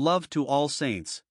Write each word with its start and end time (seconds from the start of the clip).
Love 0.00 0.30
to 0.30 0.46
all 0.46 0.66
saints. 0.66 1.22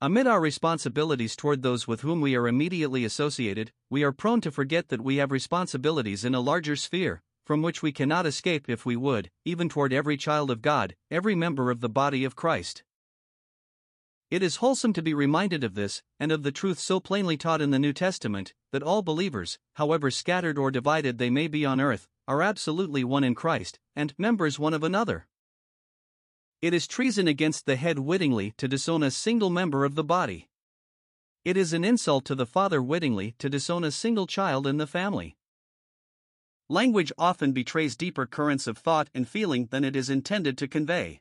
Amid 0.00 0.28
our 0.28 0.40
responsibilities 0.40 1.34
toward 1.34 1.60
those 1.60 1.88
with 1.88 2.02
whom 2.02 2.20
we 2.20 2.36
are 2.36 2.46
immediately 2.46 3.04
associated, 3.04 3.72
we 3.90 4.04
are 4.04 4.12
prone 4.12 4.40
to 4.42 4.52
forget 4.52 4.90
that 4.90 5.00
we 5.00 5.16
have 5.16 5.32
responsibilities 5.32 6.24
in 6.24 6.36
a 6.36 6.40
larger 6.40 6.76
sphere, 6.76 7.24
from 7.44 7.62
which 7.62 7.82
we 7.82 7.90
cannot 7.90 8.26
escape 8.26 8.70
if 8.70 8.86
we 8.86 8.94
would, 8.94 9.28
even 9.44 9.68
toward 9.68 9.92
every 9.92 10.16
child 10.16 10.52
of 10.52 10.62
God, 10.62 10.94
every 11.10 11.34
member 11.34 11.68
of 11.72 11.80
the 11.80 11.88
body 11.88 12.22
of 12.22 12.36
Christ. 12.36 12.84
It 14.30 14.40
is 14.40 14.62
wholesome 14.62 14.92
to 14.92 15.02
be 15.02 15.12
reminded 15.12 15.64
of 15.64 15.74
this, 15.74 16.04
and 16.20 16.30
of 16.30 16.44
the 16.44 16.52
truth 16.52 16.78
so 16.78 17.00
plainly 17.00 17.36
taught 17.36 17.60
in 17.60 17.72
the 17.72 17.80
New 17.80 17.92
Testament, 17.92 18.54
that 18.70 18.84
all 18.84 19.02
believers, 19.02 19.58
however 19.74 20.12
scattered 20.12 20.58
or 20.58 20.70
divided 20.70 21.18
they 21.18 21.30
may 21.30 21.48
be 21.48 21.66
on 21.66 21.80
earth, 21.80 22.06
are 22.28 22.40
absolutely 22.40 23.02
one 23.02 23.24
in 23.24 23.34
Christ, 23.34 23.80
and 23.96 24.14
members 24.16 24.60
one 24.60 24.74
of 24.74 24.84
another. 24.84 25.26
It 26.62 26.72
is 26.72 26.86
treason 26.86 27.28
against 27.28 27.66
the 27.66 27.76
head 27.76 27.98
wittingly 27.98 28.52
to 28.56 28.66
disown 28.66 29.02
a 29.02 29.10
single 29.10 29.50
member 29.50 29.84
of 29.84 29.94
the 29.94 30.04
body. 30.04 30.48
It 31.44 31.56
is 31.56 31.72
an 31.72 31.84
insult 31.84 32.24
to 32.24 32.34
the 32.34 32.46
father 32.46 32.82
wittingly 32.82 33.34
to 33.38 33.50
disown 33.50 33.84
a 33.84 33.90
single 33.90 34.26
child 34.26 34.66
in 34.66 34.78
the 34.78 34.86
family. 34.86 35.36
Language 36.68 37.12
often 37.18 37.52
betrays 37.52 37.94
deeper 37.94 38.26
currents 38.26 38.66
of 38.66 38.78
thought 38.78 39.10
and 39.14 39.28
feeling 39.28 39.68
than 39.70 39.84
it 39.84 39.94
is 39.94 40.10
intended 40.10 40.56
to 40.58 40.66
convey. 40.66 41.20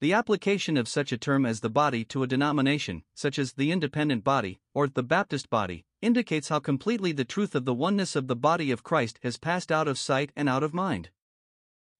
The 0.00 0.12
application 0.12 0.76
of 0.76 0.88
such 0.88 1.10
a 1.10 1.18
term 1.18 1.46
as 1.46 1.60
the 1.60 1.70
body 1.70 2.04
to 2.04 2.22
a 2.22 2.26
denomination, 2.26 3.02
such 3.14 3.38
as 3.38 3.54
the 3.54 3.72
Independent 3.72 4.22
Body 4.22 4.60
or 4.74 4.86
the 4.86 5.02
Baptist 5.02 5.48
Body, 5.48 5.86
indicates 6.02 6.48
how 6.48 6.60
completely 6.60 7.12
the 7.12 7.24
truth 7.24 7.54
of 7.54 7.64
the 7.64 7.72
oneness 7.72 8.14
of 8.14 8.26
the 8.26 8.36
body 8.36 8.70
of 8.70 8.82
Christ 8.82 9.18
has 9.22 9.38
passed 9.38 9.72
out 9.72 9.88
of 9.88 9.98
sight 9.98 10.30
and 10.36 10.48
out 10.48 10.62
of 10.62 10.74
mind. 10.74 11.08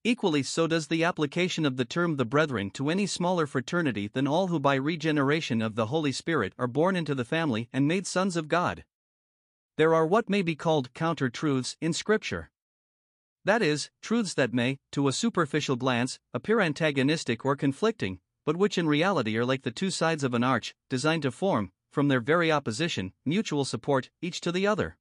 Equally 0.07 0.43
so 0.43 0.67
does 0.67 0.89
the 0.89 1.03
application 1.03 1.65
of 1.65 1.79
the 1.79 1.87
term 1.87 2.17
the 2.17 2.27
brethren 2.27 2.69
to 2.73 2.91
any 2.91 3.07
smaller 3.07 3.47
fraternity 3.47 4.07
than 4.07 4.27
all 4.27 4.49
who 4.49 4.61
by 4.61 4.75
regeneration 4.75 5.63
of 5.63 5.77
the 5.77 5.87
Holy 5.87 6.13
Spirit 6.13 6.53
are 6.59 6.67
born 6.67 6.95
into 6.95 7.15
the 7.15 7.25
family 7.25 7.71
and 7.73 7.89
made 7.89 8.07
sons 8.07 8.37
of 8.37 8.47
God. 8.47 8.85
There 9.79 9.95
are 9.95 10.07
what 10.07 10.29
may 10.29 10.43
be 10.43 10.57
called 10.57 10.93
counter 10.93 11.31
truths 11.31 11.79
in 11.81 11.95
Scripture. 11.95 12.51
That 13.47 13.63
is, 13.63 13.89
truths 14.03 14.35
that 14.35 14.53
may, 14.53 14.79
to 14.93 15.09
a 15.09 15.13
superficial 15.13 15.77
glance, 15.77 16.19
appear 16.35 16.61
antagonistic 16.61 17.43
or 17.43 17.57
conflicting, 17.57 18.21
but 18.45 18.59
which 18.59 18.77
in 18.77 18.87
reality 18.87 19.39
are 19.39 19.47
like 19.47 19.63
the 19.63 19.71
two 19.71 19.91
sides 19.91 20.23
of 20.23 20.35
an 20.35 20.45
arch, 20.45 20.75
designed 20.91 21.23
to 21.23 21.31
form, 21.31 21.73
from 21.91 22.09
their 22.09 22.21
very 22.21 22.53
opposition, 22.53 23.15
mutual 23.25 23.65
support, 23.65 24.11
each 24.21 24.43
to 24.43 24.53
the 24.53 24.67
other. 24.67 24.99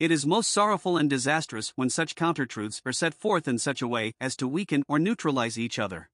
It 0.00 0.12
is 0.12 0.24
most 0.24 0.50
sorrowful 0.50 0.96
and 0.96 1.10
disastrous 1.10 1.72
when 1.74 1.90
such 1.90 2.14
counter 2.14 2.46
truths 2.46 2.80
are 2.86 2.92
set 2.92 3.14
forth 3.14 3.48
in 3.48 3.58
such 3.58 3.82
a 3.82 3.88
way 3.88 4.14
as 4.20 4.36
to 4.36 4.46
weaken 4.46 4.84
or 4.86 5.00
neutralize 5.00 5.58
each 5.58 5.76
other. 5.76 6.08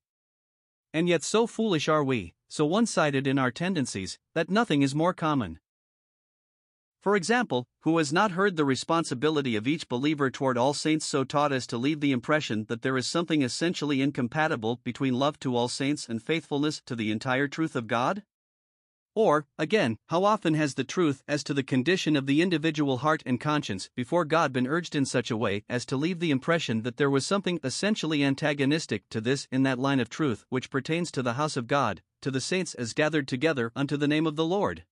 And 0.91 1.07
yet, 1.07 1.21
so 1.21 1.45
foolish 1.45 1.87
are 1.87 2.03
we, 2.03 2.33
so 2.47 2.65
one 2.65 2.87
sided 2.87 3.27
in 3.27 3.37
our 3.37 3.51
tendencies, 3.51 4.17
that 4.33 4.49
nothing 4.49 4.81
is 4.81 4.95
more 4.95 5.13
common. 5.13 5.59
For 6.99 7.15
example, 7.15 7.67
who 7.81 7.99
has 7.99 8.11
not 8.11 8.31
heard 8.31 8.55
the 8.55 8.65
responsibility 8.65 9.55
of 9.55 9.67
each 9.67 9.87
believer 9.87 10.31
toward 10.31 10.57
all 10.57 10.73
saints 10.73 11.05
so 11.05 11.23
taught 11.23 11.53
as 11.53 11.67
to 11.67 11.77
leave 11.77 11.99
the 11.99 12.11
impression 12.11 12.65
that 12.69 12.81
there 12.81 12.97
is 12.97 13.05
something 13.05 13.43
essentially 13.43 14.01
incompatible 14.01 14.79
between 14.83 15.13
love 15.13 15.37
to 15.41 15.55
all 15.55 15.67
saints 15.67 16.09
and 16.09 16.23
faithfulness 16.23 16.81
to 16.87 16.95
the 16.95 17.11
entire 17.11 17.47
truth 17.47 17.75
of 17.75 17.85
God? 17.85 18.23
Or, 19.15 19.47
again, 19.57 19.97
how 20.07 20.25
often 20.25 20.55
has 20.55 20.73
the 20.73 20.83
truth 20.83 21.23
as 21.25 21.41
to 21.45 21.53
the 21.53 21.63
condition 21.63 22.17
of 22.17 22.25
the 22.25 22.41
individual 22.41 22.97
heart 22.97 23.23
and 23.25 23.39
conscience 23.39 23.89
before 23.95 24.25
God 24.25 24.51
been 24.51 24.67
urged 24.67 24.93
in 24.93 25.05
such 25.05 25.31
a 25.31 25.37
way 25.37 25.63
as 25.69 25.85
to 25.85 25.95
leave 25.95 26.19
the 26.19 26.31
impression 26.31 26.81
that 26.81 26.97
there 26.97 27.09
was 27.09 27.25
something 27.25 27.57
essentially 27.63 28.25
antagonistic 28.25 29.07
to 29.11 29.21
this 29.21 29.47
in 29.53 29.63
that 29.63 29.79
line 29.79 30.01
of 30.01 30.09
truth 30.09 30.45
which 30.49 30.69
pertains 30.69 31.11
to 31.11 31.23
the 31.23 31.33
house 31.33 31.55
of 31.55 31.67
God, 31.67 32.03
to 32.21 32.29
the 32.29 32.41
saints 32.41 32.73
as 32.73 32.93
gathered 32.93 33.25
together 33.25 33.71
unto 33.73 33.95
the 33.95 34.07
name 34.07 34.27
of 34.27 34.35
the 34.35 34.45
Lord? 34.45 34.83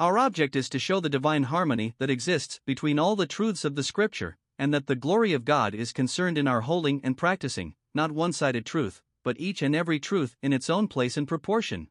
Our 0.00 0.18
object 0.18 0.56
is 0.56 0.68
to 0.70 0.80
show 0.80 0.98
the 0.98 1.08
divine 1.08 1.44
harmony 1.44 1.94
that 1.98 2.10
exists 2.10 2.60
between 2.66 2.98
all 2.98 3.14
the 3.14 3.26
truths 3.26 3.64
of 3.64 3.76
the 3.76 3.84
Scripture, 3.84 4.36
and 4.58 4.74
that 4.74 4.88
the 4.88 4.96
glory 4.96 5.32
of 5.32 5.44
God 5.44 5.72
is 5.72 5.92
concerned 5.92 6.36
in 6.36 6.48
our 6.48 6.62
holding 6.62 7.00
and 7.04 7.16
practicing, 7.16 7.74
not 7.94 8.10
one 8.10 8.32
sided 8.32 8.66
truth, 8.66 9.02
but 9.22 9.38
each 9.38 9.62
and 9.62 9.76
every 9.76 10.00
truth 10.00 10.34
in 10.42 10.52
its 10.52 10.68
own 10.68 10.88
place 10.88 11.16
and 11.16 11.28
proportion. 11.28 11.86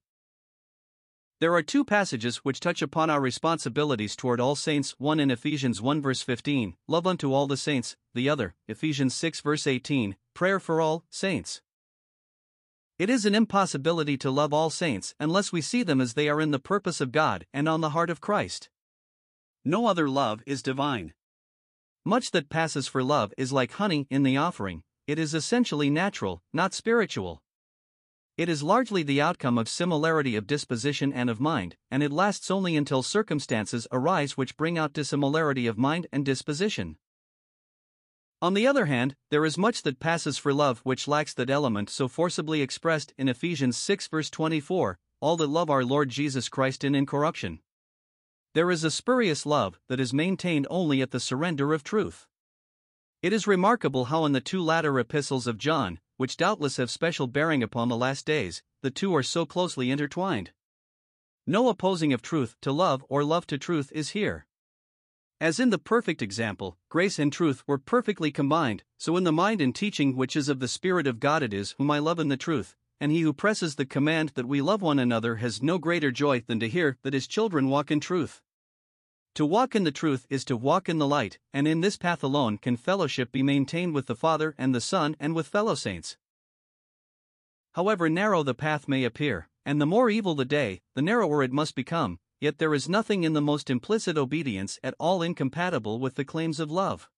There 1.41 1.55
are 1.55 1.63
two 1.63 1.83
passages 1.83 2.37
which 2.45 2.59
touch 2.59 2.83
upon 2.83 3.09
our 3.09 3.19
responsibilities 3.19 4.15
toward 4.15 4.39
all 4.39 4.55
saints 4.55 4.91
one 4.99 5.19
in 5.19 5.31
Ephesians 5.31 5.81
1 5.81 5.99
verse 5.99 6.21
15, 6.21 6.75
love 6.87 7.07
unto 7.07 7.33
all 7.33 7.47
the 7.47 7.57
saints, 7.57 7.97
the 8.13 8.29
other, 8.29 8.53
Ephesians 8.67 9.15
6 9.15 9.41
verse 9.41 9.65
18, 9.65 10.17
prayer 10.35 10.59
for 10.59 10.79
all 10.79 11.03
saints. 11.09 11.63
It 12.99 13.09
is 13.09 13.25
an 13.25 13.33
impossibility 13.33 14.17
to 14.17 14.29
love 14.29 14.53
all 14.53 14.69
saints 14.69 15.15
unless 15.19 15.51
we 15.51 15.61
see 15.61 15.81
them 15.81 15.99
as 15.99 16.13
they 16.13 16.29
are 16.29 16.39
in 16.39 16.51
the 16.51 16.59
purpose 16.59 17.01
of 17.01 17.11
God 17.11 17.47
and 17.51 17.67
on 17.67 17.81
the 17.81 17.89
heart 17.89 18.11
of 18.11 18.21
Christ. 18.21 18.69
No 19.65 19.87
other 19.87 20.07
love 20.07 20.43
is 20.45 20.61
divine. 20.61 21.11
Much 22.05 22.29
that 22.29 22.49
passes 22.49 22.87
for 22.87 23.01
love 23.01 23.33
is 23.35 23.51
like 23.51 23.71
honey 23.71 24.05
in 24.11 24.21
the 24.21 24.37
offering, 24.37 24.83
it 25.07 25.17
is 25.17 25.33
essentially 25.33 25.89
natural, 25.89 26.43
not 26.53 26.75
spiritual. 26.75 27.41
It 28.41 28.49
is 28.49 28.63
largely 28.63 29.03
the 29.03 29.21
outcome 29.21 29.59
of 29.59 29.69
similarity 29.69 30.35
of 30.35 30.47
disposition 30.47 31.13
and 31.13 31.29
of 31.29 31.39
mind, 31.39 31.75
and 31.91 32.01
it 32.01 32.11
lasts 32.11 32.49
only 32.49 32.75
until 32.75 33.03
circumstances 33.03 33.85
arise 33.91 34.35
which 34.35 34.57
bring 34.57 34.79
out 34.79 34.93
dissimilarity 34.93 35.67
of 35.67 35.77
mind 35.77 36.07
and 36.11 36.25
disposition. 36.25 36.97
On 38.41 38.55
the 38.55 38.65
other 38.65 38.87
hand, 38.87 39.15
there 39.29 39.45
is 39.45 39.59
much 39.59 39.83
that 39.83 39.99
passes 39.99 40.39
for 40.39 40.55
love 40.55 40.79
which 40.79 41.07
lacks 41.07 41.35
that 41.35 41.51
element 41.51 41.91
so 41.91 42.07
forcibly 42.07 42.63
expressed 42.63 43.13
in 43.15 43.29
Ephesians 43.29 43.77
6 43.77 44.07
verse 44.07 44.31
24 44.31 44.97
all 45.19 45.37
that 45.37 45.45
love 45.45 45.69
our 45.69 45.85
Lord 45.85 46.09
Jesus 46.09 46.49
Christ 46.49 46.83
in 46.83 46.95
incorruption. 46.95 47.59
There 48.55 48.71
is 48.71 48.83
a 48.83 48.89
spurious 48.89 49.45
love 49.45 49.79
that 49.87 49.99
is 49.99 50.15
maintained 50.15 50.65
only 50.71 51.03
at 51.03 51.11
the 51.11 51.19
surrender 51.19 51.75
of 51.75 51.83
truth. 51.83 52.25
It 53.21 53.33
is 53.33 53.45
remarkable 53.45 54.05
how 54.05 54.25
in 54.25 54.31
the 54.31 54.41
two 54.41 54.63
latter 54.63 54.97
epistles 54.97 55.45
of 55.45 55.59
John, 55.59 55.99
which 56.21 56.37
doubtless 56.37 56.77
have 56.77 56.91
special 56.91 57.25
bearing 57.25 57.63
upon 57.63 57.89
the 57.89 57.97
last 57.97 58.27
days, 58.27 58.61
the 58.83 58.91
two 58.91 59.15
are 59.15 59.23
so 59.23 59.43
closely 59.43 59.89
intertwined. 59.89 60.51
No 61.47 61.67
opposing 61.67 62.13
of 62.13 62.21
truth 62.21 62.55
to 62.61 62.71
love 62.71 63.03
or 63.09 63.23
love 63.23 63.47
to 63.47 63.57
truth 63.57 63.91
is 63.91 64.09
here. 64.09 64.45
As 65.39 65.59
in 65.59 65.71
the 65.71 65.79
perfect 65.79 66.21
example, 66.21 66.77
grace 66.89 67.17
and 67.17 67.33
truth 67.33 67.63
were 67.65 67.79
perfectly 67.79 68.31
combined, 68.31 68.83
so 68.99 69.17
in 69.17 69.23
the 69.23 69.31
mind 69.31 69.61
and 69.61 69.73
teaching 69.73 70.15
which 70.15 70.35
is 70.35 70.47
of 70.47 70.59
the 70.59 70.67
Spirit 70.67 71.07
of 71.07 71.19
God 71.19 71.41
it 71.41 71.55
is 71.55 71.73
whom 71.79 71.89
I 71.89 71.97
love 71.97 72.19
in 72.19 72.27
the 72.27 72.37
truth, 72.37 72.75
and 72.99 73.11
he 73.11 73.21
who 73.21 73.33
presses 73.33 73.73
the 73.73 73.83
command 73.87 74.33
that 74.35 74.47
we 74.47 74.61
love 74.61 74.83
one 74.83 74.99
another 74.99 75.37
has 75.37 75.63
no 75.63 75.79
greater 75.79 76.11
joy 76.11 76.43
than 76.45 76.59
to 76.59 76.69
hear 76.69 76.99
that 77.01 77.15
his 77.15 77.25
children 77.25 77.67
walk 77.67 77.89
in 77.89 77.99
truth. 77.99 78.43
To 79.35 79.45
walk 79.45 79.75
in 79.75 79.85
the 79.85 79.93
truth 79.93 80.27
is 80.29 80.43
to 80.45 80.57
walk 80.57 80.89
in 80.89 80.97
the 80.97 81.07
light, 81.07 81.39
and 81.53 81.65
in 81.65 81.79
this 81.79 81.95
path 81.95 82.21
alone 82.21 82.57
can 82.57 82.75
fellowship 82.75 83.31
be 83.31 83.41
maintained 83.41 83.93
with 83.93 84.07
the 84.07 84.15
Father 84.15 84.53
and 84.57 84.75
the 84.75 84.81
Son 84.81 85.15
and 85.21 85.33
with 85.33 85.47
fellow 85.47 85.73
saints. 85.73 86.17
However 87.73 88.09
narrow 88.09 88.43
the 88.43 88.53
path 88.53 88.89
may 88.89 89.05
appear, 89.05 89.47
and 89.65 89.79
the 89.79 89.85
more 89.85 90.09
evil 90.09 90.35
the 90.35 90.43
day, 90.43 90.81
the 90.95 91.01
narrower 91.01 91.43
it 91.43 91.53
must 91.53 91.75
become, 91.75 92.19
yet 92.41 92.57
there 92.57 92.73
is 92.73 92.89
nothing 92.89 93.23
in 93.23 93.31
the 93.31 93.41
most 93.41 93.69
implicit 93.69 94.17
obedience 94.17 94.79
at 94.83 94.95
all 94.99 95.21
incompatible 95.21 95.97
with 95.97 96.15
the 96.15 96.25
claims 96.25 96.59
of 96.59 96.69
love. 96.69 97.09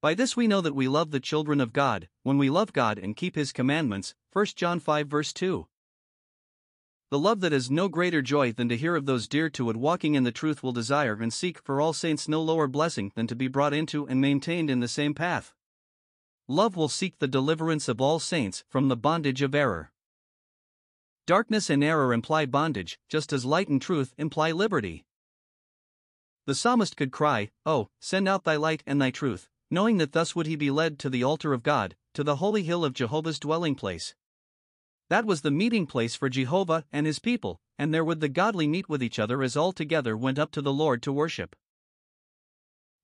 By 0.00 0.14
this 0.14 0.36
we 0.36 0.48
know 0.48 0.60
that 0.60 0.74
we 0.74 0.88
love 0.88 1.12
the 1.12 1.20
children 1.20 1.60
of 1.60 1.72
God, 1.72 2.08
when 2.24 2.38
we 2.38 2.50
love 2.50 2.72
God 2.72 2.98
and 2.98 3.14
keep 3.14 3.36
His 3.36 3.52
commandments. 3.52 4.16
1 4.32 4.46
John 4.56 4.80
5 4.80 5.06
verse 5.06 5.32
2. 5.32 5.68
The 7.10 7.18
love 7.18 7.40
that 7.40 7.50
has 7.50 7.72
no 7.72 7.88
greater 7.88 8.22
joy 8.22 8.52
than 8.52 8.68
to 8.68 8.76
hear 8.76 8.94
of 8.94 9.04
those 9.04 9.26
dear 9.26 9.50
to 9.50 9.68
it 9.68 9.76
walking 9.76 10.14
in 10.14 10.22
the 10.22 10.30
truth 10.30 10.62
will 10.62 10.70
desire 10.70 11.14
and 11.14 11.32
seek 11.32 11.58
for 11.58 11.80
all 11.80 11.92
saints 11.92 12.28
no 12.28 12.40
lower 12.40 12.68
blessing 12.68 13.10
than 13.16 13.26
to 13.26 13.34
be 13.34 13.48
brought 13.48 13.74
into 13.74 14.06
and 14.06 14.20
maintained 14.20 14.70
in 14.70 14.78
the 14.78 14.86
same 14.86 15.12
path. 15.12 15.52
Love 16.46 16.76
will 16.76 16.88
seek 16.88 17.18
the 17.18 17.26
deliverance 17.26 17.88
of 17.88 18.00
all 18.00 18.20
saints 18.20 18.62
from 18.68 18.86
the 18.86 18.96
bondage 18.96 19.42
of 19.42 19.56
error. 19.56 19.90
Darkness 21.26 21.68
and 21.68 21.82
error 21.82 22.12
imply 22.12 22.46
bondage, 22.46 23.00
just 23.08 23.32
as 23.32 23.44
light 23.44 23.68
and 23.68 23.82
truth 23.82 24.14
imply 24.16 24.52
liberty. 24.52 25.04
The 26.46 26.54
psalmist 26.54 26.96
could 26.96 27.10
cry, 27.10 27.50
Oh, 27.66 27.88
send 28.00 28.28
out 28.28 28.44
thy 28.44 28.54
light 28.54 28.84
and 28.86 29.02
thy 29.02 29.10
truth, 29.10 29.48
knowing 29.68 29.98
that 29.98 30.12
thus 30.12 30.36
would 30.36 30.46
he 30.46 30.54
be 30.54 30.70
led 30.70 30.96
to 31.00 31.10
the 31.10 31.24
altar 31.24 31.52
of 31.52 31.64
God, 31.64 31.96
to 32.14 32.22
the 32.22 32.36
holy 32.36 32.62
hill 32.62 32.84
of 32.84 32.94
Jehovah's 32.94 33.40
dwelling 33.40 33.74
place. 33.74 34.14
That 35.10 35.26
was 35.26 35.40
the 35.40 35.50
meeting 35.50 35.88
place 35.88 36.14
for 36.14 36.28
Jehovah 36.28 36.84
and 36.92 37.04
his 37.04 37.18
people, 37.18 37.60
and 37.76 37.92
there 37.92 38.04
would 38.04 38.20
the 38.20 38.28
godly 38.28 38.68
meet 38.68 38.88
with 38.88 39.02
each 39.02 39.18
other 39.18 39.42
as 39.42 39.56
all 39.56 39.72
together 39.72 40.16
went 40.16 40.38
up 40.38 40.52
to 40.52 40.62
the 40.62 40.72
Lord 40.72 41.02
to 41.02 41.12
worship. 41.12 41.56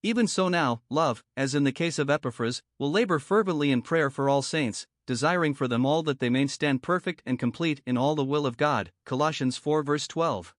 Even 0.04 0.28
so 0.28 0.48
now, 0.48 0.82
love, 0.88 1.24
as 1.36 1.52
in 1.52 1.64
the 1.64 1.72
case 1.72 1.98
of 1.98 2.08
Epaphras, 2.08 2.62
will 2.78 2.92
labor 2.92 3.18
fervently 3.18 3.72
in 3.72 3.82
prayer 3.82 4.08
for 4.08 4.28
all 4.28 4.40
saints, 4.40 4.86
desiring 5.04 5.52
for 5.52 5.66
them 5.66 5.84
all 5.84 6.04
that 6.04 6.20
they 6.20 6.30
may 6.30 6.46
stand 6.46 6.80
perfect 6.80 7.24
and 7.26 7.40
complete 7.40 7.82
in 7.84 7.96
all 7.96 8.14
the 8.14 8.24
will 8.24 8.46
of 8.46 8.56
God. 8.56 8.92
Colossians 9.04 9.56
4 9.56 9.82
verse 9.82 10.06
12. 10.06 10.54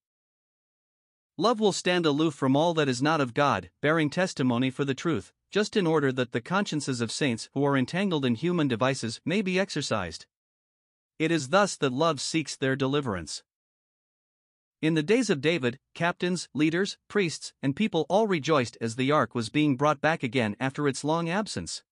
Love 1.38 1.62
will 1.62 1.72
stand 1.72 2.06
aloof 2.06 2.34
from 2.34 2.58
all 2.58 2.74
that 2.74 2.90
is 2.90 3.02
not 3.02 3.22
of 3.22 3.34
God, 3.34 3.70
bearing 3.82 4.10
testimony 4.10 4.70
for 4.70 4.84
the 4.84 4.94
truth, 4.94 5.32
just 5.50 5.78
in 5.78 5.88
order 5.88 6.12
that 6.12 6.34
the 6.34 6.42
consciences 6.42 7.00
of 7.00 7.10
saints 7.10 7.48
who 7.54 7.64
are 7.64 7.78
entangled 7.78 8.26
in 8.26 8.36
human 8.36 8.68
devices 8.68 9.22
may 9.24 9.42
be 9.42 9.58
exercised. 9.58 10.26
It 11.20 11.32
is 11.32 11.50
thus 11.50 11.76
that 11.78 11.92
love 11.92 12.22
seeks 12.22 12.56
their 12.56 12.76
deliverance. 12.76 13.44
In 14.80 14.94
the 14.94 15.02
days 15.02 15.32
of 15.32 15.42
David, 15.42 15.80
captains, 15.96 16.48
leaders, 16.54 17.00
priests, 17.08 17.54
and 17.64 17.76
people 17.76 18.06
all 18.10 18.28
rejoiced 18.28 18.78
as 18.80 18.96
the 18.96 19.12
ark 19.12 19.34
was 19.34 19.50
being 19.50 19.76
brought 19.76 20.00
back 20.00 20.22
again 20.22 20.56
after 20.60 20.88
its 20.88 21.04
long 21.04 21.28
absence. 21.28 21.84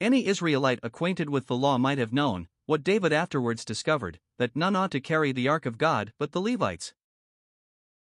Any 0.00 0.26
Israelite 0.26 0.80
acquainted 0.82 1.28
with 1.28 1.46
the 1.46 1.56
law 1.56 1.76
might 1.76 1.98
have 1.98 2.12
known, 2.12 2.48
what 2.64 2.82
David 2.82 3.12
afterwards 3.12 3.66
discovered, 3.66 4.18
that 4.38 4.56
none 4.56 4.74
ought 4.74 4.90
to 4.92 5.00
carry 5.00 5.32
the 5.32 5.48
ark 5.48 5.66
of 5.66 5.76
God 5.76 6.14
but 6.18 6.32
the 6.32 6.40
Levites. 6.40 6.94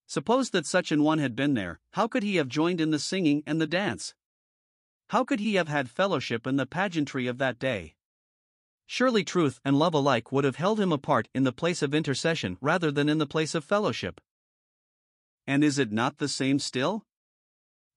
Suppose 0.07 0.49
that 0.49 0.65
such 0.65 0.91
an 0.91 1.03
one 1.03 1.19
had 1.19 1.35
been 1.35 1.53
there, 1.53 1.79
how 1.91 2.07
could 2.07 2.23
he 2.23 2.37
have 2.37 2.47
joined 2.47 2.81
in 2.81 2.89
the 2.89 2.97
singing 2.97 3.43
and 3.45 3.61
the 3.61 3.67
dance? 3.67 4.15
How 5.09 5.23
could 5.23 5.39
he 5.39 5.55
have 5.55 5.67
had 5.67 5.91
fellowship 5.91 6.47
in 6.47 6.55
the 6.55 6.65
pageantry 6.65 7.27
of 7.27 7.37
that 7.37 7.59
day? 7.59 7.93
Surely 8.87 9.23
truth 9.23 9.59
and 9.65 9.77
love 9.77 9.93
alike 9.93 10.31
would 10.31 10.43
have 10.43 10.57
held 10.57 10.79
him 10.79 10.91
apart 10.91 11.27
in 11.33 11.43
the 11.43 11.51
place 11.51 11.81
of 11.81 11.93
intercession 11.93 12.57
rather 12.61 12.91
than 12.91 13.09
in 13.09 13.17
the 13.17 13.25
place 13.25 13.55
of 13.55 13.63
fellowship. 13.63 14.21
And 15.47 15.63
is 15.63 15.79
it 15.79 15.91
not 15.91 16.17
the 16.17 16.27
same 16.27 16.59
still? 16.59 17.05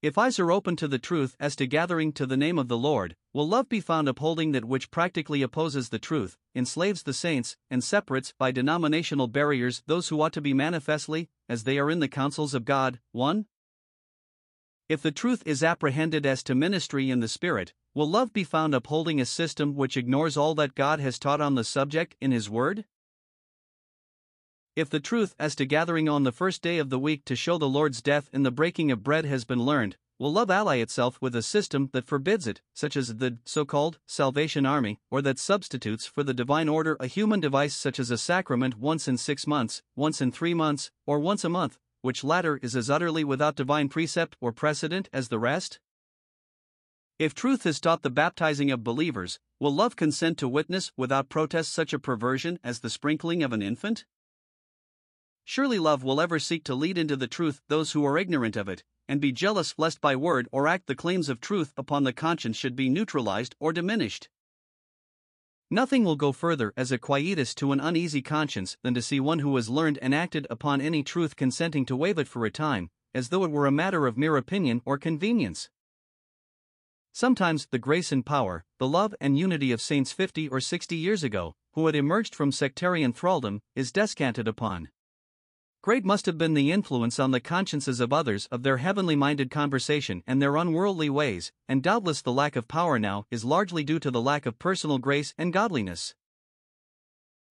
If 0.01 0.17
eyes 0.17 0.39
are 0.39 0.53
open 0.53 0.77
to 0.77 0.87
the 0.87 0.99
truth 0.99 1.35
as 1.41 1.57
to 1.57 1.67
gathering 1.67 2.13
to 2.13 2.27
the 2.27 2.37
name 2.37 2.57
of 2.57 2.69
the 2.69 2.79
Lord, 2.79 3.17
will 3.33 3.49
love 3.49 3.69
be 3.69 3.81
found 3.81 4.09
upholding 4.09 4.53
that 4.53 4.65
which 4.65 4.93
practically 4.93 5.43
opposes 5.43 5.89
the 5.89 5.99
truth, 5.99 6.37
enslaves 6.55 7.03
the 7.03 7.13
saints, 7.13 7.57
and 7.69 7.83
separates 7.83 8.33
by 8.39 8.53
denominational 8.53 9.27
barriers 9.27 9.83
those 9.87 10.09
who 10.09 10.21
ought 10.21 10.33
to 10.35 10.41
be 10.41 10.55
manifestly, 10.55 11.29
as 11.49 11.65
they 11.65 11.79
are 11.79 11.91
in 11.91 11.99
the 11.99 12.07
counsels 12.07 12.55
of 12.55 12.65
God, 12.65 13.01
one? 13.11 13.47
If 14.89 15.03
the 15.03 15.13
truth 15.13 15.43
is 15.45 15.63
apprehended 15.63 16.25
as 16.25 16.43
to 16.45 16.55
ministry 16.55 17.11
in 17.11 17.21
the 17.21 17.29
Spirit, 17.29 17.75
will 17.93 18.09
love 18.09 18.33
be 18.33 18.43
found 18.43 18.75
upholding 18.75 19.21
a 19.21 19.27
system 19.27 19.75
which 19.75 19.99
ignores 19.99 20.35
all 20.35 20.55
that 20.55 20.75
God 20.75 20.99
has 20.99 21.19
taught 21.19 21.43
on 21.43 21.57
the 21.57 21.65
subject 21.65 22.17
in 22.23 22.33
His 22.33 22.49
Word? 22.49 22.87
If 24.75 24.89
the 24.89 24.99
truth 24.99 25.35
as 25.39 25.55
to 25.57 25.67
gathering 25.67 26.09
on 26.09 26.23
the 26.23 26.33
first 26.33 26.63
day 26.63 26.79
of 26.79 26.89
the 26.89 26.99
week 26.99 27.27
to 27.27 27.37
show 27.37 27.59
the 27.59 27.69
Lord's 27.69 28.01
death 28.01 28.31
in 28.33 28.45
the 28.45 28.51
breaking 28.51 28.91
of 28.91 29.03
bread 29.03 29.27
has 29.27 29.45
been 29.45 29.63
learned, 29.63 29.99
will 30.19 30.33
love 30.33 30.51
ally 30.51 30.77
itself 30.77 31.21
with 31.21 31.37
a 31.37 31.43
system 31.43 31.91
that 31.93 32.07
forbids 32.07 32.47
it, 32.47 32.63
such 32.73 32.97
as 32.97 33.17
the 33.17 33.37
so 33.45 33.67
called 33.67 33.99
Salvation 34.07 34.65
Army, 34.65 35.01
or 35.11 35.21
that 35.21 35.39
substitutes 35.39 36.07
for 36.07 36.23
the 36.23 36.33
divine 36.33 36.69
order 36.69 36.97
a 36.99 37.07
human 37.07 37.41
device 37.41 37.75
such 37.75 38.01
as 38.01 38.11
a 38.11 38.17
sacrament 38.17 38.79
once 38.79 39.07
in 39.07 39.19
six 39.19 39.47
months, 39.47 39.83
once 39.95 40.23
in 40.23 40.33
three 40.33 40.55
months, 40.55 40.91
or 41.05 41.19
once 41.19 41.45
a 41.45 41.51
month, 41.51 41.79
which 42.03 42.25
latter 42.25 42.59
is 42.63 42.77
as 42.77 42.89
utterly 42.89 43.25
without 43.25 43.57
divine 43.57 43.89
precept 43.89 44.37
or 44.41 44.53
precedent 44.53 45.09
as 45.13 45.29
the 45.29 45.39
rest? 45.39 45.81
If 47.19 47.35
truth 47.35 47.65
has 47.65 47.81
taught 47.81 48.03
the 48.03 48.11
baptizing 48.11 48.71
of 48.71 48.85
believers, 48.85 49.41
will 49.59 49.75
love 49.75 49.97
consent 49.97 50.39
to 50.39 50.49
witness 50.49 50.93
without 50.97 51.29
protest 51.29 51.73
such 51.73 51.93
a 51.93 51.99
perversion 51.99 52.61
as 52.63 52.81
the 52.81 52.91
sprinkling 52.91 53.43
of 53.43 53.53
an 53.53 53.63
infant? 53.63 54.05
Surely 55.45 55.79
love 55.79 56.05
will 56.05 56.21
ever 56.21 56.39
seek 56.39 56.63
to 56.65 56.75
lead 56.75 56.99
into 56.99 57.17
the 57.17 57.27
truth 57.27 57.63
those 57.69 57.93
who 57.93 58.05
are 58.05 58.19
ignorant 58.19 58.57
of 58.57 58.69
it, 58.69 58.85
and 59.09 59.21
be 59.21 59.33
jealous 59.33 59.75
lest 59.79 60.01
by 60.01 60.15
word 60.15 60.47
or 60.53 60.69
act 60.69 60.87
the 60.87 60.95
claims 60.95 61.29
of 61.29 61.41
truth 61.41 61.73
upon 61.77 62.05
the 62.05 62.13
conscience 62.13 62.57
should 62.57 62.77
be 62.77 62.89
neutralized 62.89 63.57
or 63.59 63.73
diminished. 63.73 64.29
Nothing 65.71 66.03
will 66.03 66.17
go 66.17 66.33
further 66.33 66.73
as 66.79 66.91
a 66.91 66.99
quietus 66.99 67.55
to 67.57 67.73
an 67.73 67.81
uneasy 67.81 68.23
conscience 68.23 68.79
than 68.83 68.95
to 68.95 69.03
see 69.03 69.21
one 69.21 69.41
who 69.41 69.55
has 69.57 69.69
learned 69.69 69.99
and 70.01 70.15
acted 70.15 70.47
upon 70.49 70.81
any 70.81 71.03
truth 71.03 71.37
consenting 71.37 71.85
to 71.87 71.97
waive 71.97 72.19
it 72.19 72.27
for 72.27 72.47
a 72.47 72.51
time, 72.51 72.89
as 73.15 73.29
though 73.29 73.45
it 73.45 73.51
were 73.51 73.67
a 73.67 73.71
matter 73.71 74.07
of 74.07 74.17
mere 74.17 74.39
opinion 74.39 74.81
or 74.87 74.97
convenience. 74.97 75.69
Sometimes 77.13 77.67
the 77.71 77.79
grace 77.79 78.13
and 78.13 78.25
power, 78.25 78.65
the 78.79 78.89
love 78.89 79.15
and 79.21 79.39
unity 79.39 79.71
of 79.71 79.83
saints 79.83 80.11
50 80.11 80.49
or 80.49 80.61
60 80.61 80.97
years 80.97 81.23
ago, 81.23 81.55
who 81.73 81.85
had 81.85 81.95
emerged 81.95 82.35
from 82.35 82.51
sectarian 82.51 83.13
thraldom, 83.13 83.61
is 83.75 83.93
descanted 83.93 84.49
upon. 84.49 84.89
Great 85.81 86.05
must 86.05 86.27
have 86.27 86.37
been 86.37 86.55
the 86.55 86.73
influence 86.73 87.21
on 87.21 87.31
the 87.31 87.41
consciences 87.41 88.01
of 88.01 88.13
others 88.13 88.47
of 88.51 88.65
their 88.65 88.79
heavenly 88.79 89.15
minded 89.15 89.51
conversation 89.51 90.25
and 90.27 90.43
their 90.43 90.57
unworldly 90.57 91.09
ways, 91.09 91.53
and 91.69 91.83
doubtless 91.83 92.21
the 92.21 92.33
lack 92.33 92.57
of 92.57 92.67
power 92.67 92.99
now 92.99 93.27
is 93.31 93.45
largely 93.45 93.85
due 93.85 94.01
to 94.01 94.11
the 94.11 94.21
lack 94.21 94.45
of 94.45 94.59
personal 94.59 94.99
grace 94.99 95.35
and 95.39 95.53
godliness. 95.53 96.15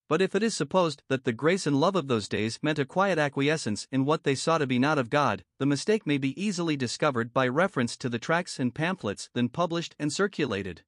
But 0.10 0.22
if 0.22 0.36
it 0.36 0.44
is 0.44 0.56
supposed 0.56 1.04
that 1.10 1.24
the 1.24 1.34
grace 1.34 1.66
and 1.66 1.80
love 1.80 1.96
of 1.96 2.08
those 2.08 2.28
days 2.30 2.60
meant 2.62 2.80
a 2.80 2.86
quiet 2.86 3.18
acquiescence 3.18 3.88
in 3.92 4.06
what 4.06 4.24
they 4.24 4.36
saw 4.36 4.58
to 4.58 4.68
be 4.68 4.80
not 4.80 4.98
of 4.98 5.10
God, 5.10 5.44
the 5.58 5.66
mistake 5.66 6.06
may 6.06 6.18
be 6.18 6.42
easily 6.42 6.78
discovered 6.78 7.34
by 7.34 7.48
reference 7.48 7.98
to 7.98 8.10
the 8.10 8.20
tracts 8.20 8.60
and 8.60 8.76
pamphlets 8.76 9.30
then 9.34 9.50
published 9.50 9.96
and 10.00 10.12
circulated. 10.12 10.84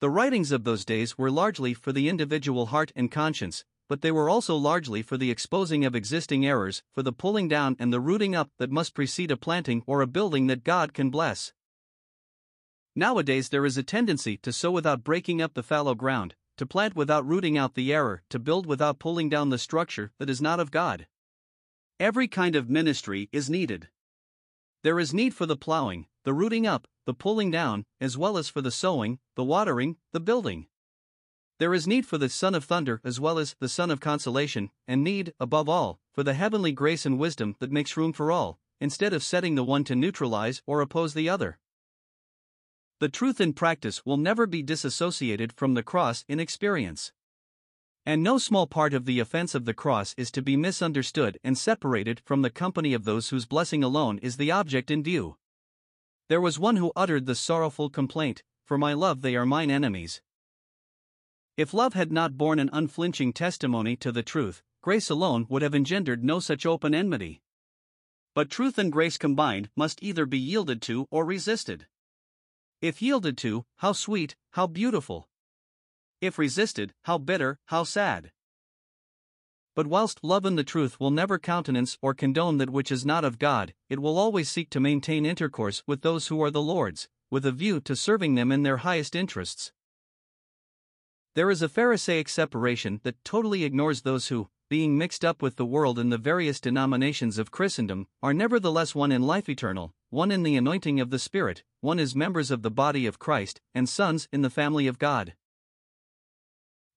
The 0.00 0.10
writings 0.10 0.52
of 0.52 0.64
those 0.64 0.84
days 0.84 1.18
were 1.18 1.30
largely 1.30 1.74
for 1.74 1.92
the 1.92 2.08
individual 2.08 2.66
heart 2.66 2.92
and 2.96 3.10
conscience, 3.10 3.64
but 3.90 4.02
they 4.02 4.12
were 4.12 4.30
also 4.30 4.54
largely 4.54 5.02
for 5.02 5.16
the 5.16 5.32
exposing 5.32 5.84
of 5.84 5.96
existing 5.96 6.46
errors, 6.46 6.84
for 6.92 7.02
the 7.02 7.12
pulling 7.12 7.48
down 7.48 7.74
and 7.80 7.92
the 7.92 7.98
rooting 7.98 8.36
up 8.36 8.48
that 8.56 8.70
must 8.70 8.94
precede 8.94 9.32
a 9.32 9.36
planting 9.36 9.82
or 9.84 10.00
a 10.00 10.06
building 10.06 10.46
that 10.46 10.62
God 10.62 10.94
can 10.94 11.10
bless. 11.10 11.52
Nowadays, 12.94 13.48
there 13.48 13.66
is 13.66 13.76
a 13.76 13.82
tendency 13.82 14.36
to 14.36 14.52
sow 14.52 14.70
without 14.70 15.02
breaking 15.02 15.42
up 15.42 15.54
the 15.54 15.64
fallow 15.64 15.96
ground, 15.96 16.36
to 16.56 16.64
plant 16.64 16.94
without 16.94 17.26
rooting 17.26 17.58
out 17.58 17.74
the 17.74 17.92
error, 17.92 18.22
to 18.30 18.38
build 18.38 18.64
without 18.64 19.00
pulling 19.00 19.28
down 19.28 19.48
the 19.48 19.58
structure 19.58 20.12
that 20.20 20.30
is 20.30 20.40
not 20.40 20.60
of 20.60 20.70
God. 20.70 21.08
Every 21.98 22.28
kind 22.28 22.54
of 22.54 22.70
ministry 22.70 23.28
is 23.32 23.50
needed. 23.50 23.88
There 24.84 25.00
is 25.00 25.12
need 25.12 25.34
for 25.34 25.46
the 25.46 25.56
plowing, 25.56 26.06
the 26.22 26.32
rooting 26.32 26.64
up, 26.64 26.86
the 27.06 27.14
pulling 27.14 27.50
down, 27.50 27.86
as 28.00 28.16
well 28.16 28.38
as 28.38 28.48
for 28.48 28.62
the 28.62 28.70
sowing, 28.70 29.18
the 29.34 29.42
watering, 29.42 29.96
the 30.12 30.20
building. 30.20 30.68
There 31.60 31.74
is 31.74 31.86
need 31.86 32.06
for 32.06 32.16
the 32.16 32.30
Son 32.30 32.54
of 32.54 32.64
Thunder 32.64 33.02
as 33.04 33.20
well 33.20 33.38
as 33.38 33.54
the 33.60 33.68
Son 33.68 33.90
of 33.90 34.00
Consolation, 34.00 34.70
and 34.88 35.04
need, 35.04 35.34
above 35.38 35.68
all, 35.68 36.00
for 36.10 36.22
the 36.22 36.32
heavenly 36.32 36.72
grace 36.72 37.04
and 37.04 37.18
wisdom 37.18 37.54
that 37.58 37.70
makes 37.70 37.98
room 37.98 38.14
for 38.14 38.32
all, 38.32 38.58
instead 38.80 39.12
of 39.12 39.22
setting 39.22 39.56
the 39.56 39.62
one 39.62 39.84
to 39.84 39.94
neutralize 39.94 40.62
or 40.64 40.80
oppose 40.80 41.12
the 41.12 41.28
other. 41.28 41.58
The 42.98 43.10
truth 43.10 43.42
in 43.42 43.52
practice 43.52 44.06
will 44.06 44.16
never 44.16 44.46
be 44.46 44.62
disassociated 44.62 45.52
from 45.52 45.74
the 45.74 45.82
cross 45.82 46.24
in 46.28 46.40
experience. 46.40 47.12
And 48.06 48.22
no 48.22 48.38
small 48.38 48.66
part 48.66 48.94
of 48.94 49.04
the 49.04 49.20
offense 49.20 49.54
of 49.54 49.66
the 49.66 49.74
cross 49.74 50.14
is 50.16 50.30
to 50.30 50.40
be 50.40 50.56
misunderstood 50.56 51.38
and 51.44 51.58
separated 51.58 52.22
from 52.24 52.40
the 52.40 52.48
company 52.48 52.94
of 52.94 53.04
those 53.04 53.28
whose 53.28 53.44
blessing 53.44 53.84
alone 53.84 54.16
is 54.22 54.38
the 54.38 54.50
object 54.50 54.90
in 54.90 55.02
view. 55.02 55.36
There 56.30 56.40
was 56.40 56.58
one 56.58 56.76
who 56.76 56.90
uttered 56.96 57.26
the 57.26 57.34
sorrowful 57.34 57.90
complaint 57.90 58.44
For 58.64 58.78
my 58.78 58.94
love, 58.94 59.20
they 59.20 59.36
are 59.36 59.44
mine 59.44 59.70
enemies. 59.70 60.22
If 61.60 61.74
love 61.74 61.92
had 61.92 62.10
not 62.10 62.38
borne 62.38 62.58
an 62.58 62.70
unflinching 62.72 63.34
testimony 63.34 63.94
to 63.96 64.10
the 64.10 64.22
truth, 64.22 64.62
grace 64.80 65.10
alone 65.10 65.44
would 65.50 65.60
have 65.60 65.74
engendered 65.74 66.24
no 66.24 66.40
such 66.40 66.64
open 66.64 66.94
enmity. 66.94 67.42
But 68.34 68.48
truth 68.48 68.78
and 68.78 68.90
grace 68.90 69.18
combined 69.18 69.68
must 69.76 70.02
either 70.02 70.24
be 70.24 70.38
yielded 70.38 70.80
to 70.88 71.06
or 71.10 71.26
resisted. 71.26 71.86
If 72.80 73.02
yielded 73.02 73.36
to, 73.44 73.66
how 73.76 73.92
sweet, 73.92 74.36
how 74.52 74.68
beautiful. 74.68 75.28
If 76.22 76.38
resisted, 76.38 76.94
how 77.02 77.18
bitter, 77.18 77.58
how 77.66 77.84
sad. 77.84 78.32
But 79.74 79.86
whilst 79.86 80.24
love 80.24 80.46
and 80.46 80.56
the 80.56 80.64
truth 80.64 80.98
will 80.98 81.10
never 81.10 81.38
countenance 81.38 81.98
or 82.00 82.14
condone 82.14 82.56
that 82.56 82.70
which 82.70 82.90
is 82.90 83.04
not 83.04 83.22
of 83.22 83.38
God, 83.38 83.74
it 83.90 84.00
will 84.00 84.16
always 84.16 84.50
seek 84.50 84.70
to 84.70 84.80
maintain 84.80 85.26
intercourse 85.26 85.82
with 85.86 86.00
those 86.00 86.28
who 86.28 86.42
are 86.42 86.50
the 86.50 86.62
Lord's, 86.62 87.10
with 87.30 87.44
a 87.44 87.52
view 87.52 87.82
to 87.82 87.94
serving 87.94 88.34
them 88.34 88.50
in 88.50 88.62
their 88.62 88.78
highest 88.78 89.14
interests. 89.14 89.72
There 91.34 91.50
is 91.50 91.62
a 91.62 91.68
Pharisaic 91.68 92.28
separation 92.28 93.00
that 93.04 93.24
totally 93.24 93.62
ignores 93.62 94.02
those 94.02 94.28
who, 94.28 94.48
being 94.68 94.98
mixed 94.98 95.24
up 95.24 95.40
with 95.40 95.54
the 95.54 95.64
world 95.64 95.96
in 95.96 96.10
the 96.10 96.18
various 96.18 96.60
denominations 96.60 97.38
of 97.38 97.52
Christendom, 97.52 98.08
are 98.20 98.34
nevertheless 98.34 98.96
one 98.96 99.12
in 99.12 99.22
life 99.22 99.48
eternal, 99.48 99.94
one 100.10 100.32
in 100.32 100.42
the 100.42 100.56
anointing 100.56 100.98
of 100.98 101.10
the 101.10 101.20
Spirit, 101.20 101.62
one 101.80 102.00
as 102.00 102.16
members 102.16 102.50
of 102.50 102.62
the 102.62 102.70
body 102.70 103.06
of 103.06 103.20
Christ, 103.20 103.60
and 103.72 103.88
sons 103.88 104.26
in 104.32 104.42
the 104.42 104.50
family 104.50 104.88
of 104.88 104.98
God. 104.98 105.34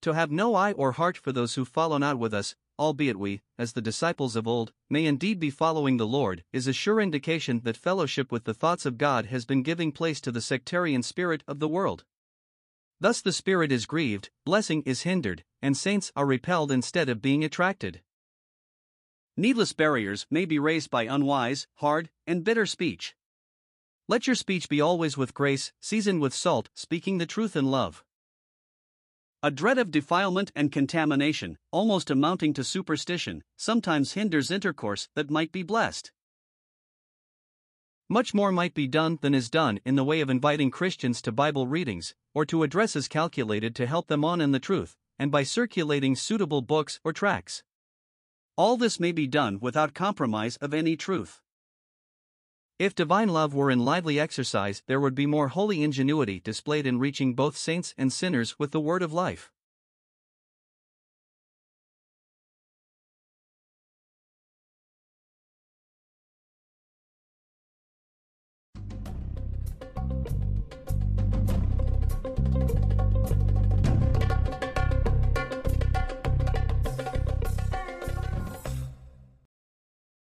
To 0.02 0.14
have 0.14 0.32
no 0.32 0.56
eye 0.56 0.72
or 0.72 0.94
heart 0.94 1.16
for 1.16 1.32
those 1.32 1.54
who 1.54 1.64
follow 1.64 2.00
not 2.00 2.18
with 2.18 2.34
us, 2.34 2.56
albeit 2.80 3.20
we, 3.20 3.42
as 3.60 3.74
the 3.74 3.82
disciples 3.82 4.36
of 4.36 4.48
old, 4.48 4.74
may 4.90 5.06
indeed 5.06 5.40
be 5.40 5.52
following 5.52 5.98
the 5.98 6.08
Lord, 6.08 6.44
is 6.52 6.66
a 6.66 6.74
sure 6.74 7.00
indication 7.00 7.62
that 7.66 7.78
fellowship 7.78 8.32
with 8.32 8.46
the 8.46 8.54
thoughts 8.56 8.88
of 8.88 8.98
God 8.98 9.28
has 9.28 9.46
been 9.46 9.62
giving 9.62 9.92
place 9.92 10.20
to 10.22 10.32
the 10.32 10.42
sectarian 10.42 11.04
spirit 11.04 11.44
of 11.48 11.60
the 11.60 11.68
world. 11.68 12.04
Thus 13.04 13.20
the 13.20 13.34
Spirit 13.34 13.70
is 13.70 13.86
grieved, 13.86 14.30
blessing 14.46 14.82
is 14.86 15.02
hindered, 15.02 15.44
and 15.62 15.76
saints 15.76 16.14
are 16.16 16.26
repelled 16.26 16.72
instead 16.72 17.10
of 17.10 17.22
being 17.22 17.44
attracted. 17.44 18.00
Needless 19.36 19.74
barriers 19.74 20.26
may 20.30 20.46
be 20.46 20.58
raised 20.58 20.90
by 20.90 21.04
unwise, 21.04 21.68
hard, 21.74 22.10
and 22.26 22.46
bitter 22.46 22.66
speech. 22.66 23.14
Let 24.08 24.26
your 24.26 24.38
speech 24.38 24.70
be 24.70 24.80
always 24.80 25.18
with 25.18 25.34
grace, 25.34 25.74
seasoned 25.82 26.22
with 26.22 26.34
salt, 26.34 26.70
speaking 26.74 27.18
the 27.18 27.26
truth 27.26 27.58
in 27.58 27.66
love. 27.66 28.06
A 29.42 29.52
dread 29.52 29.78
of 29.78 29.92
defilement 29.92 30.54
and 30.56 30.72
contamination, 30.72 31.58
almost 31.72 32.10
amounting 32.10 32.54
to 32.54 32.64
superstition, 32.64 33.44
sometimes 33.58 34.14
hinders 34.14 34.50
intercourse 34.50 35.10
that 35.14 35.30
might 35.30 35.52
be 35.52 35.62
blessed. 35.62 36.14
Much 38.14 38.32
more 38.32 38.52
might 38.52 38.76
be 38.76 38.88
done 38.88 39.18
than 39.22 39.34
is 39.34 39.50
done 39.50 39.80
in 39.86 39.96
the 39.96 40.04
way 40.04 40.22
of 40.22 40.30
inviting 40.30 40.70
Christians 40.70 41.20
to 41.20 41.32
Bible 41.32 41.66
readings, 41.66 42.14
or 42.36 42.46
to 42.46 42.62
addresses 42.62 43.08
calculated 43.08 43.74
to 43.74 43.88
help 43.88 44.06
them 44.06 44.24
on 44.24 44.40
in 44.40 44.52
the 44.52 44.60
truth, 44.60 44.96
and 45.18 45.32
by 45.32 45.42
circulating 45.42 46.16
suitable 46.16 46.62
books 46.62 47.00
or 47.04 47.12
tracts. 47.12 47.64
All 48.56 48.78
this 48.78 49.00
may 49.00 49.14
be 49.14 49.26
done 49.26 49.58
without 49.60 49.96
compromise 49.96 50.58
of 50.58 50.76
any 50.76 50.96
truth. 50.96 51.42
If 52.78 52.94
divine 52.94 53.30
love 53.30 53.56
were 53.56 53.72
in 53.72 53.84
lively 53.84 54.20
exercise, 54.20 54.84
there 54.86 55.00
would 55.00 55.16
be 55.16 55.26
more 55.26 55.48
holy 55.48 55.82
ingenuity 55.82 56.40
displayed 56.40 56.86
in 56.86 57.00
reaching 57.00 57.34
both 57.34 57.58
saints 57.58 57.96
and 57.98 58.14
sinners 58.14 58.60
with 58.60 58.70
the 58.70 58.80
word 58.80 59.02
of 59.02 59.12
life. 59.12 59.52